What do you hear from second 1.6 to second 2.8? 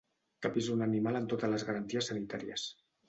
garanties sanitàries.